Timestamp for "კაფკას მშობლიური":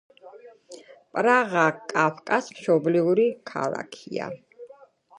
1.93-3.31